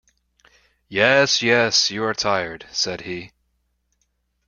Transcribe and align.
"Yes, 0.89 1.43
yes, 1.43 1.91
you 1.91 2.03
are 2.05 2.15
tired," 2.15 2.65
said 2.71 3.01
he. 3.01 3.33